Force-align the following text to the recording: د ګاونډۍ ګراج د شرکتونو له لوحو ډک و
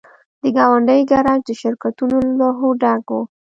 د 0.41 0.43
ګاونډۍ 0.55 1.01
ګراج 1.11 1.41
د 1.45 1.49
شرکتونو 1.61 2.15
له 2.25 2.29
لوحو 2.39 2.67
ډک 2.81 3.05
و 3.13 3.17